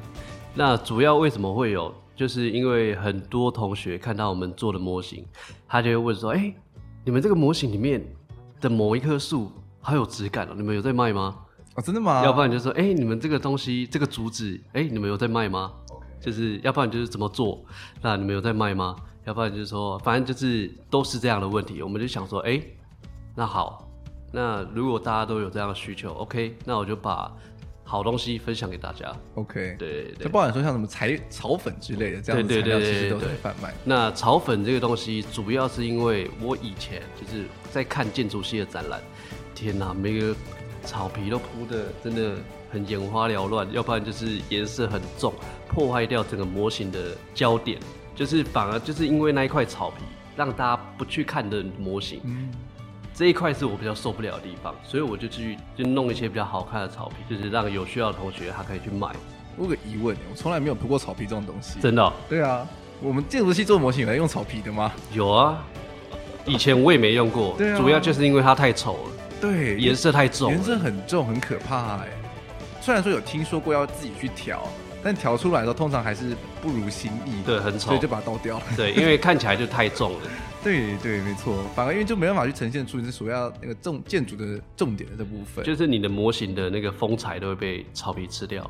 [0.54, 1.94] 那主要为什么会有？
[2.18, 5.24] 就是因为很多同学看到我们做的模型，
[5.68, 6.56] 他就会问说：“哎、欸，
[7.06, 8.04] 你们这个模型里面
[8.60, 11.38] 的某一棵树好有质感哦，你们有在卖吗？”
[11.76, 12.24] 哦，真的吗？
[12.26, 15.72] 要不然就说：“哎、欸，你们这个东西这个竹子，哎、欸，你们有在卖吗？”
[16.20, 17.64] 就是要不然就是怎么做？
[18.02, 18.96] 那你们有在卖吗？
[19.26, 21.84] 要不然就是说，反正就是都是这样的问题。
[21.84, 22.78] 我们就想说：“哎、欸，
[23.36, 23.84] 那好。”
[24.34, 27.32] 那如果大家都有这样的需求，OK，那我就把
[27.90, 29.16] 好东西分享给大家。
[29.36, 33.74] OK，对，对，对，就包含说像什么彩草粉之类的这样的材料，其实都在贩卖。
[33.86, 39.02] 那草粉这个东西，主要是因为我以前就是在看建筑系的展览，
[39.56, 40.36] 天哪，每个
[40.84, 42.36] 草皮都铺的真的
[42.70, 45.34] 很眼花缭乱，要不然就是颜色很重，
[45.70, 47.80] 破坏掉整个模型的焦点，
[48.14, 50.04] 就是反而就是因为那一块草皮，
[50.36, 52.20] 让大家不去看的模型。
[52.26, 52.52] 嗯
[53.18, 59.08] 这一块是我比较受不了的地方，所以我就去就弄一些比较好看的草皮，就是让有需要的同学他可以去买。
[59.56, 61.80] 我有个疑问，我从来没有涂过草皮这种东西。
[61.80, 62.14] 真的哦？
[62.30, 62.64] 对啊，
[63.02, 64.92] 我们建筑系做模型有人用草皮的吗？
[65.14, 65.66] 有啊，
[66.46, 67.56] 以前我也没用过。
[67.58, 69.12] 对啊，主要就是因为它太丑了。
[69.42, 72.10] 对，颜色太重，颜色很重，很可怕哎。
[72.82, 74.62] 虽然说有听说过要自己去调，
[75.04, 78.66] 但调出来的时候通常还是不如心意，对，很丑，所以就把它倒掉了。
[78.76, 80.30] 对，因为看起来就太重了。
[80.64, 88.70] 对对，没错，反而因为就没办法去呈现出你是所要那个重建筑的重点的这部分，就是你的模型的那个风采都会被草皮吃掉。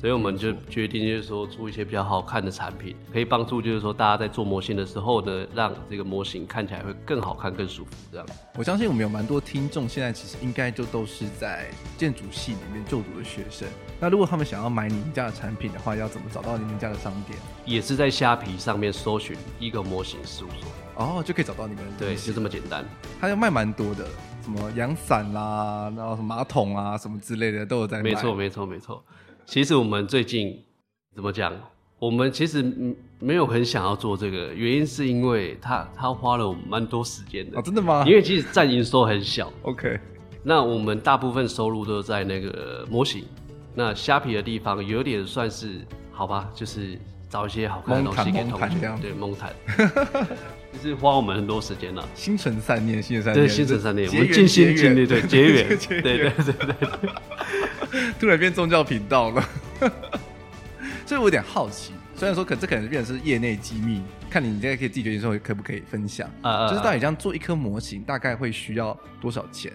[0.00, 7.90] 所以我们就决定，就是说出一些比较好看的产品，可以帮助，就是说大家在做模型的时候呢，让这个模型看起来会更好看、更舒服。
[8.12, 13.66] 这样，我相信我们有蛮多听众，现在其实应该就都是在建筑系里面就读的学生。
[13.98, 17.36] 那如果他们想要买你们家的产品的话，要怎么找到你们家的商店？
[17.64, 21.82] 也是在虾皮上面搜寻一个模型事务所，哦，就可以找到你们。
[21.98, 22.84] 对，就这么简单。
[23.20, 24.06] 他要卖蛮多的，
[24.42, 28.04] 什么阳伞啦，然后什么马桶啊，什么之类的都有在卖。
[28.04, 29.02] 没错，没错，没错。
[29.48, 30.62] 其实我们最近
[31.14, 31.50] 怎么讲？
[31.98, 32.62] 我们其实
[33.18, 37.58] 没有很想要做这个，原因是因为他他花了我们蛮多时间的。
[37.58, 38.04] 哦，真的吗？
[38.06, 39.50] 因为其实占营收很小。
[39.62, 39.98] OK。
[40.42, 43.24] 那我们大部分收入都在那个模型，
[43.74, 45.80] 那虾皮的地方有点算是
[46.12, 46.98] 好吧，就是
[47.30, 49.50] 找一些好看的东西给同学，对，蒙坦，
[50.74, 52.06] 就是花我们很多时间了。
[52.14, 57.10] 心存善念，心存善念，对，心存善念，我们尽心尽力，对，结缘，对对对对对。
[58.18, 59.44] 突然变宗教频道了，
[61.06, 61.92] 所以我有点好奇。
[62.16, 66.28] 虽然说可这可能变成是业内机密，看你现在可以自己决定说可不可以分享。
[66.42, 69.72] 啊，就是到底这样做一颗模型，大概会需要多少钱？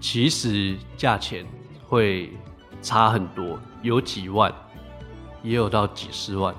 [0.00, 1.46] 其实价钱
[1.86, 2.32] 会
[2.82, 4.52] 差很多，有几万，
[5.42, 6.52] 也有到几十万，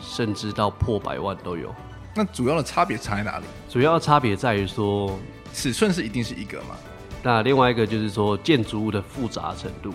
[0.00, 1.72] 甚至到破百万都有。
[2.16, 3.44] 那主要的差别差在哪里？
[3.70, 5.16] 主要的差别在于说
[5.52, 6.76] 尺寸是一定是一个嘛？
[7.22, 9.94] 那另外一个就是说建筑物的复杂程度。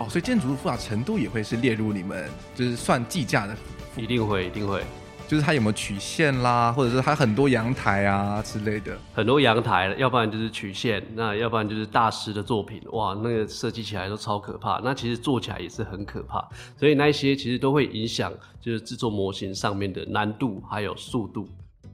[0.00, 3.54] 哦，所以建筑物复杂程度也会是列入你们就是算计价的，
[3.98, 4.82] 一定会，一定会，
[5.28, 21.46] 就是它有没有曲线啦，或者是它很多阳台啊之类的，很多阳台，要不然就是曲线，那要不然就是大师的作品，哇，那个设计起来都超可怕，那其实做起来也是很可怕，所以那一些其实都会影响，就是制作模型上面的难度还有速度，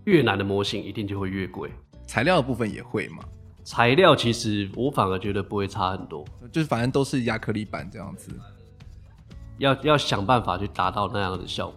[0.04, 1.68] 越难的模型一定就会越贵，
[2.06, 3.24] 材料的部分也会吗？
[3.66, 8.30] 材料其实我反而觉得不会差很多，就是反正都是亚克力板这样子，
[9.58, 11.76] 要要想办法去达到那样的效果。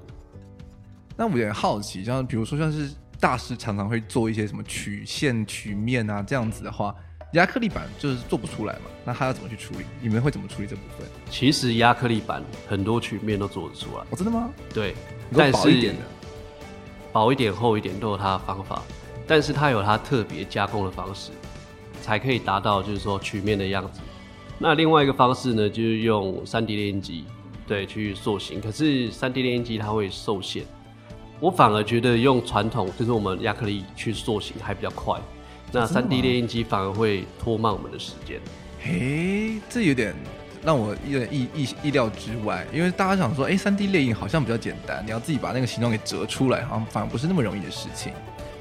[1.18, 6.96] 那我也好奇，像比如说像是大师常常会做一些什么曲线、曲面啊这样子的话，
[7.34, 9.84] 亚克力板就是做不出来嘛，那他要怎么去处理？
[10.00, 11.08] 你们会怎么处理这部分？
[11.32, 14.04] 其实亚克力板很多曲面都做得出来。
[14.12, 14.52] 哦，真的吗？
[14.72, 14.94] 对，
[15.36, 16.02] 但是薄一点的，
[17.12, 18.84] 薄一点、厚一点都有它的方法，
[19.26, 21.32] 但是它有它特别加工的方式。
[22.02, 24.00] 才可以达到就是说曲面的样子。
[24.58, 27.24] 那另外一个方式呢，就是用 3D 列印机，
[27.68, 28.60] 对，去塑形。
[28.60, 30.64] 可是 3D 列印机它会受限，
[31.40, 35.20] 我反而觉得用传统，就是我们亚克力去塑形还比较快。
[35.72, 38.42] 那 3D 列印机反而会拖慢我们的时间。
[38.82, 40.14] 嘿，这有点
[40.64, 48.12] 让我有点意意意料之外，因为大家想说，哎，3D 列印好像比较简单，你要自己把那个形状给折出来，好像反而不是那么容易的事情。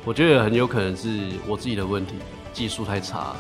[0.04, 2.14] 我觉得很有可能是我自己的问题。
[2.58, 3.36] 技术太差，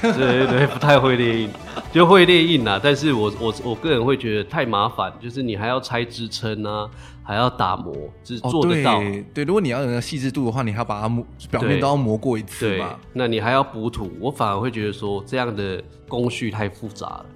[0.00, 1.50] 对对对，不太会列印，
[1.92, 2.78] 就会列印啊。
[2.80, 6.88] 但是我我我个人会觉得太麻烦，就是你还要拆支撑啊，
[7.24, 8.98] 还要打磨，就是做得到。
[8.98, 12.94] 哦、对，对，如果你要有那个细致度的话，你还要把它磨，表面都要磨过一次嘛。
[13.12, 17.26] 那你还要补土，我反而会觉得说这样的工序太复杂了。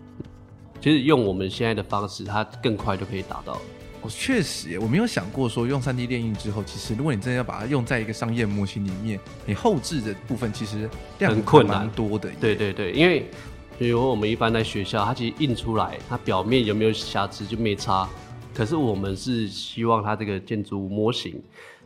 [0.80, 3.58] 其实用我们现在的方式，它更快就可以达到。
[4.02, 12.30] 哦，确实，我没有想过说用 3D 电印之后，其实如果你真的要把它用在一个商业模型里面，你后置的部分其实量很困难多的。
[12.40, 13.28] 对对对，因为
[13.76, 18.08] 比如我们一般在学校，它其实印出来，它表面有没有瑕疵就没差。
[18.54, 21.42] 可是我们是希望它这个建筑模型，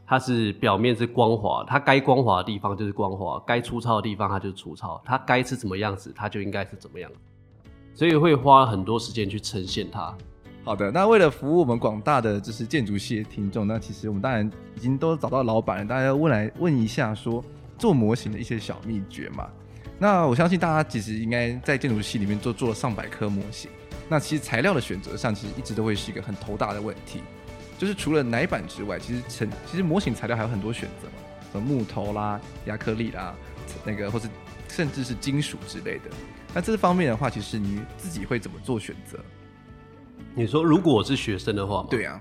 [0.07, 7.11] 它是表面是光滑，它该光滑的地方就是光滑，该粗糙的地方它就是粗糙，它该是怎么样子，它就应该是怎么样。
[7.95, 10.15] 所以会花很多时间去呈现它。
[10.65, 17.45] 好的，那为了服务我们广大的就是建筑系的听众，那其实我们当然已经都找到老板了，大家要问来问一下说
[17.77, 19.51] 做模型的一些小秘诀嘛。
[19.99, 23.69] 那我相信大家其实应该在建筑系里面都做了上百颗模型，
[24.09, 27.21] 那其实材料的选择上其实一直都会是一个很头大的问题，
[27.77, 31.15] 就是除了奶板之外，其实成其实模型材料还有很多选择嘛，
[31.53, 33.35] 什么木头啦、亚克力啦，
[33.85, 34.29] 那个或是
[34.69, 36.05] 甚至是金属之类的。
[36.55, 39.19] 那这方面的话，其实你自己会怎么做选择？
[40.35, 42.19] 你说如果我是学生的话，对啊，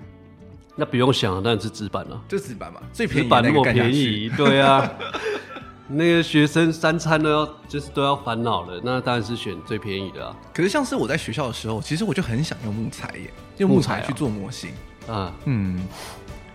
[0.75, 2.21] 那不用想了，当然是纸板了。
[2.27, 4.91] 就纸板嘛，最便宜，纸板那么便宜，对啊，
[5.87, 10.35] 那个学生三餐都要就是都要烦恼了，那当然是选最便宜的啊。
[10.53, 14.71] 可是像是我在学校的时候，其实我就很想用木材耶，用木材去做模型
[15.07, 15.31] 啊。
[15.45, 15.81] 嗯，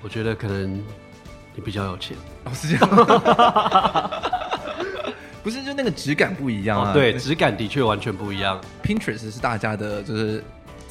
[0.02, 0.74] 我觉得可能
[1.54, 2.14] 你比较有钱，
[2.44, 2.88] 哦，是这样，
[5.42, 6.92] 不是就那个质感不一样啊？
[6.92, 8.60] 对，质感的确完全不一样。
[8.82, 10.44] Pinterest 是大家的就是。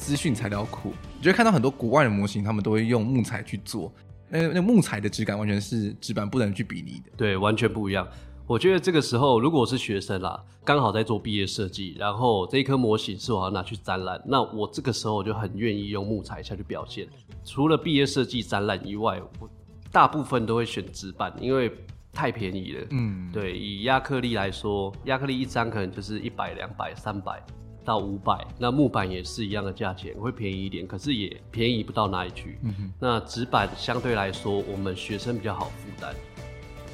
[0.06, 3.92] 资讯材料库，你就会看到很多国外的模型，他们都会用木材去做，
[4.28, 7.10] 那那木材的质感完全是纸板不能去比拟的。
[7.16, 8.06] 对，完全不一样。
[8.46, 17.08] 我觉得这个时候，如果我是学生啦，刚好在做毕业设计，然后这一颗模型是我要拿去展览，那我这个时候我就很愿意用木材下去表现。
[17.44, 19.50] 除了毕业设计展览以外，我
[19.90, 21.72] 大部分都会选纸板，因为
[22.12, 22.86] 太便宜了。
[22.90, 27.42] 嗯，对，以亚克力来说，亚克力一张可能就是一百、两百、三百
[27.86, 32.58] 到五百，那木板也是一样的价钱，会便宜一点，可是也便宜不到哪里去。
[32.62, 36.12] 嗯哼，那纸板相对来说，我们学生比较好负担。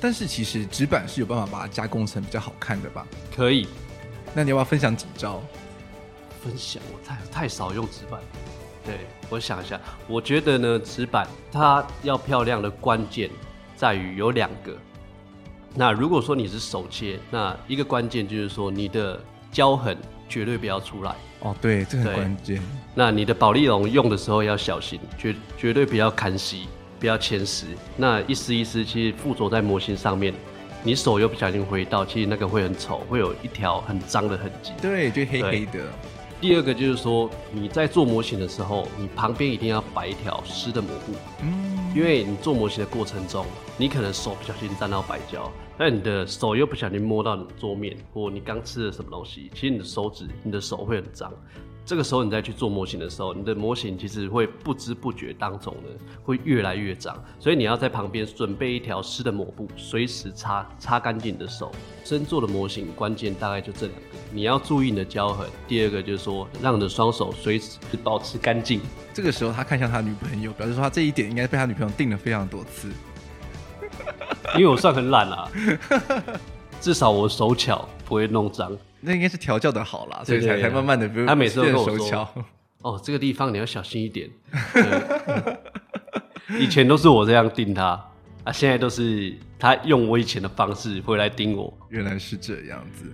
[0.01, 3.07] 但是其实纸板是有办法把它加工成比较好看的吧？
[3.35, 3.67] 可以，
[4.35, 5.41] 那你要不要分享几招？
[6.43, 8.21] 分享我太太少用纸板。
[8.85, 13.31] 对，我想一下，我觉得呢，纸板它要漂亮的关键
[13.77, 14.77] 在于有两个。
[15.75, 19.19] 那如果说你是手切，那一个关键就是说你的
[19.53, 19.97] 胶痕
[20.33, 21.15] 绝对不要出来。
[21.41, 22.63] 哦，对，这个很关键。
[22.95, 26.67] 那你的保丽龙用的时候要小心，绝绝对不要砍锡。
[26.99, 27.67] 不要牵丝，
[27.97, 30.33] 那一丝一丝其实附着在模型上面，
[30.85, 34.71] 你手又不小心挥到，其实那个会很丑，会有一条很脏的痕迹。
[34.81, 35.81] 对，就黑黑的。
[36.41, 41.13] 第二个就是说，你在做模型的时候，你旁边一定要摆一条湿的抹布。
[41.43, 43.45] 嗯，因为你做模型的过程中，
[43.77, 51.33] 你可能手不小心沾到白胶，那你的手又不小心摸到你桌面，或你刚吃了什么东西，其实你的手指、你的手会很脏。
[51.85, 55.89] 这个时候你再去做模型的时候，你的模型其实会不知不觉当中呢，
[56.23, 57.21] 会越来越脏。
[57.41, 61.73] 所以你要在旁边准备一条湿的抹布，随时擦擦干净你的手。
[62.05, 65.49] 真做的模型关键大概就这两个，你要注意你的胶痕。
[65.67, 68.81] 第二个就是说，让你的双手随时保持干净。
[69.13, 72.93] 这个时候他看向他女朋友，表示说他这一点应该被他女朋友定了非常多次。
[74.55, 75.49] 因为我算很懒啦，
[76.81, 78.77] 至少我手巧，不会弄脏。
[79.01, 82.29] 那应该是调教的好啦，所以才才慢慢的，他每次都跟我说
[82.83, 84.31] ：“哦，这个地方你要小心一点。”
[86.61, 88.01] 以前都是我这样盯他，
[88.45, 91.73] 啊，现在都是他用我以前的方式回来盯我。
[91.89, 93.05] 原来是这样子。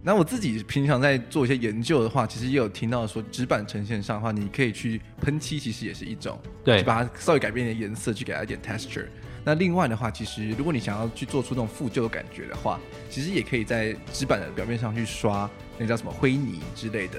[0.00, 9.06] 那我自己平常在做一些研究的话，其实也有听到说，纸板呈现上的话，你可以去喷漆，其实也是一种，对，把它稍微改变一点颜色，去给它一点 texture。
[9.48, 17.18] 那另外的话，其实如果你想要去做出那种复旧的感觉的话，其实也可以在纸板的表面上去刷那叫什么灰泥之类的，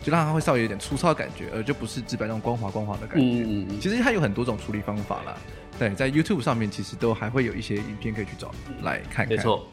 [0.00, 3.24] 就让它会稍微有点粗糙的感觉，而就不是纸板那种光滑光滑的感觉。
[3.24, 3.80] 嗯嗯嗯。
[3.80, 5.36] 其实它有很多种处理方法啦，
[5.76, 9.28] 对，在 YouTube 上面其实都还会有一些影片可以去找来看看。
[9.30, 9.66] 没错。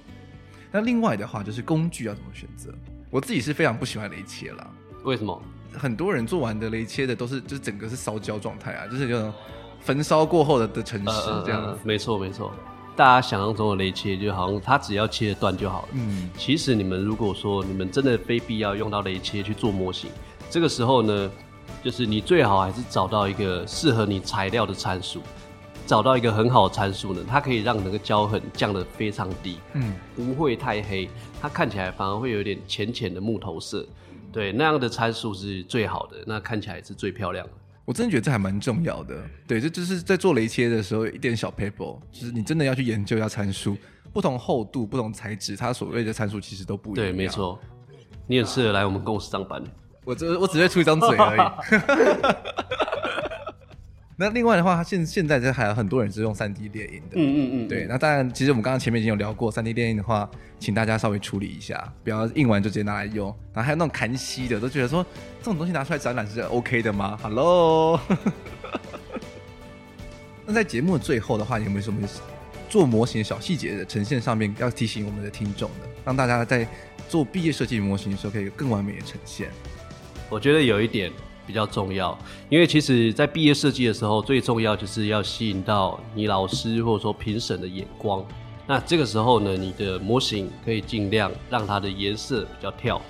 [0.71, 2.73] 那另外的话，就是工具要怎么选择？
[3.11, 4.67] 我自己是非常不喜欢雷切啦。
[5.03, 5.39] 为什么？
[5.77, 9.31] 很多人做完的雷切的都是就是整个是烧焦状态啊，就是这种。
[9.82, 12.52] 焚烧过后的的城市这样没错没错。
[12.96, 15.88] 大家想象中的雷切就好像它只要切得断就好了。
[15.94, 20.12] 嗯，其实你们如果说你们真的非必要用到雷切去做模型，
[20.50, 21.32] 这个时候呢，
[21.82, 25.22] 就是你最好还是找到一个适合你材料的参数，
[25.88, 31.10] 找到一个很好的参数呢，它可以让那个胶痕降得非常低，嗯，不会太黑，
[31.41, 33.84] 它看起来反而会有点浅浅的木头色，
[34.34, 37.54] 对，那样的参数是最好的，那看起来是最漂亮的。
[37.84, 39.15] 我真的觉得这还蛮重要的，
[39.48, 43.76] 对，这就是在做雷切的时候一点小 paper，就是你真的要去研究一下参数，
[44.13, 47.08] 不同厚度、不同材质，它所谓的参数其实都不一样。
[47.08, 47.60] 对，没错，
[48.28, 49.62] 你很适合来我们公司上班。
[50.04, 51.41] 我只我只会出一张嘴而已。
[54.17, 57.15] 那另外的话，现现在这还有很多人是用三 D 列印的。
[57.15, 57.67] 嗯嗯嗯。
[57.67, 63.28] 对，那当然，其实我们刚刚前面已经有聊过，三 D 列印的话，请大家稍微处理一下，不要印完就直接拿来用。
[63.52, 65.04] 然后还有那种砍锡的，都觉得说
[65.39, 68.00] 这种东西拿出来展览是 OK 的吗？Hello。
[70.45, 72.08] 那在节目的最后的话，有没有什么
[72.69, 76.67] 做模型的小细节的呈现上面要提醒我们的听众的，让大家在
[77.10, 79.50] 做毕业设计模型的时候可以更完美的呈现？
[80.30, 81.12] 我觉得有一点。
[81.45, 82.17] 比较重要，
[82.49, 88.23] 因为其实，在毕业设计的时候，最重要就是要吸引到你老师或者说评审的眼光。
[88.67, 93.01] 那这个时候呢，你的模型可以尽量让它的颜色比较跳，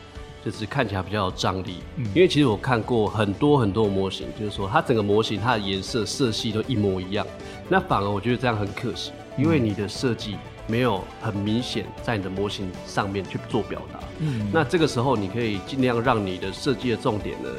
[0.44, 1.76] 就是看起来比较有张力。
[1.98, 2.06] 嗯。
[2.16, 7.28] 因为其实我看过很多很多模型，就是说它整个模型它的颜色色系都一模一样，
[7.70, 10.36] 那反而我觉得这样很可惜，因为你的设计
[10.68, 14.00] 没有很明显在你的模型上面去做表达。
[14.20, 14.50] 嗯。
[14.52, 17.50] 那这个时候你可以尽量让你的设计的重点呢，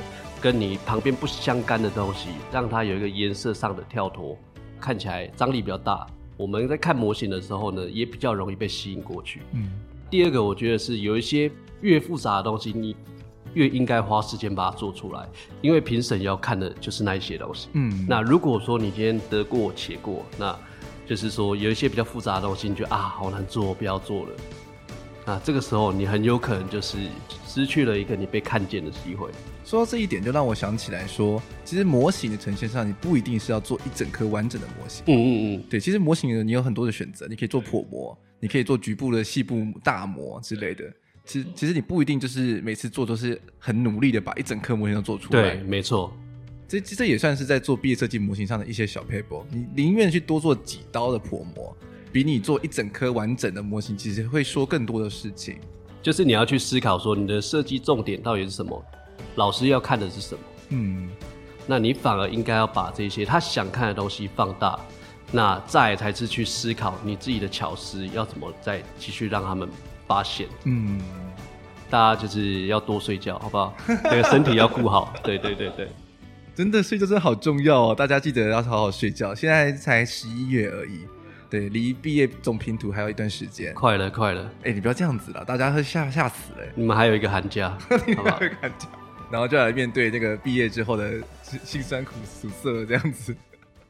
[0.43, 4.36] 跟你旁边不相干的东西，让它有一个颜色上的跳脱，
[4.80, 6.05] 看起来张力比较大。
[6.36, 9.40] 我们在看模型的时候呢，也比较容易被吸引过去。
[9.53, 9.70] 嗯。
[10.11, 11.49] 第二个，我觉得是有一些
[11.80, 12.97] 越复杂的东西，你
[13.55, 15.28] 越应该花时间把它做出来，
[15.61, 17.68] 因为评审要看的就是那一些东西。
[17.74, 18.05] 嗯。
[18.09, 20.59] 那如果说你今天得过且过，那
[21.07, 24.30] 就是说有一些比较复杂的东西，你觉得啊好难做，不要做了。
[25.24, 26.99] 那这个时候你很有可能就是
[27.47, 29.30] 失去了一个你被看见的机会。
[29.65, 35.05] 说到这一点，就让我想起来说，其实模型的呈现上，你不一定是要做一整颗完整的模型。
[35.07, 40.85] 嗯嗯嗯，对，其实模型呢，你有很多的选择，你可以做破模，你可以做局部的细部大模之类的。
[41.25, 45.55] 其实，其实你不一定就是每次做都是很努力的把一整颗模型都做出来。
[45.55, 46.13] 对，没错。
[46.67, 49.45] 这这也算是在做毕业设计模型上的一些小 paper。
[49.51, 51.77] 你宁愿去多做几刀的破模，
[52.11, 55.57] 比你做一整颗完整的模型，其实会说更多的事情。
[56.03, 58.85] 就是你要去思考说，你的设计重点到底是什么？
[59.37, 60.41] 老师要看的是什么？
[60.70, 61.11] 嗯，
[61.66, 64.79] 那你反而应该要把这些他想看的东西放大，
[65.31, 69.68] 那再才是去思考你自己的巧思要怎么再继续让他们
[70.07, 70.47] 发现。
[70.64, 71.01] 嗯，
[71.91, 73.75] 大家就是要多睡觉，好不好？
[74.05, 75.12] 那个身体要顾好。
[75.23, 75.89] 对对对对，
[76.55, 79.35] 真的睡觉真的好重要哦，大家记得要好好睡觉。
[79.35, 81.07] 现在才十一月而已，
[81.51, 83.75] 对，离毕业总拼图还有一段时间。
[83.75, 86.59] 快了快了，哎，你不要这样子了，大家会吓吓死了。
[86.75, 87.77] 你们还有一个寒假，
[88.16, 88.39] 好不好？
[88.61, 88.89] 寒假。
[89.33, 91.14] 然后就来面对那个毕业之后的
[91.64, 93.35] 辛酸苦涩这样子。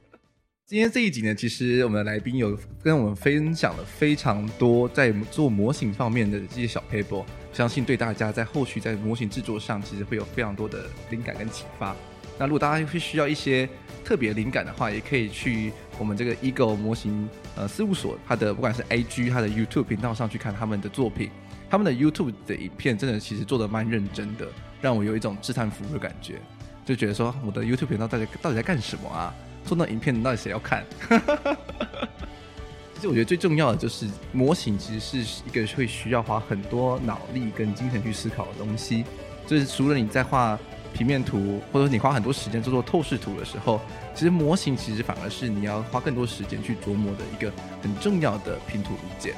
[0.64, 11.97] 今天这一集呢，其实我们的来宾有跟我们分享了非常多在做模型方面的这些小 paper，，相信对大家在后续在模型制作上，其实会有非常多的灵感跟启发。
[12.38, 13.68] 那如果大家会需要一些
[14.05, 21.30] 特别灵感的话，也可以去我们这个 Eagle 模型呃事务所，它的不管是 IG，它的 YouTube 频道上去看他们的作品。
[21.73, 24.47] 他们的 YouTube 的影片真的其实做的蛮认真的，
[24.83, 26.39] 让我有一种自叹服务的感觉，
[26.85, 29.33] 就觉得说我的 YouTube 频道到底到底在干什么啊？
[29.64, 30.85] 做那影片到底谁要看？
[32.95, 39.07] 其实我觉得最重要的就是模型其实是一个会需要花很多脑力跟精神去思考的东西，
[39.47, 40.59] 就是除了你在画
[40.93, 43.81] 平面图，或者说你花很多时间做做透视图的时候，
[44.14, 47.51] 其实模型其实反而是你要花更多时间去琢磨的一个
[47.83, 49.33] 很重要的拼图物件。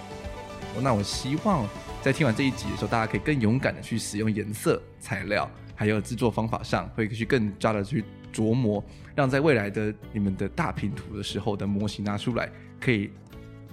[0.81, 1.67] 那我希望。
[2.03, 12.47] 在听完这一集的时候，大家可以更勇敢的去使用颜色、材料，还有制作方法上，会去更加的去琢磨，让在未来的你们的大拼图的时候的模型拿出来，
[12.79, 13.11] 可以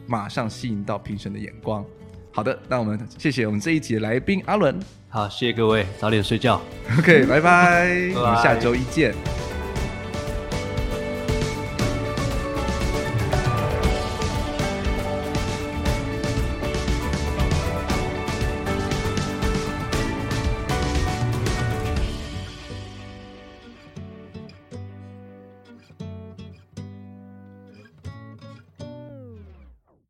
[0.08, 1.84] 马上吸引到评审的眼光。
[2.32, 4.80] 好的，那我们谢谢我们这一集的来宾阿伦。
[5.10, 6.62] 好，谢谢各位，早点睡觉。
[7.00, 9.14] OK，拜拜，我们下周一见。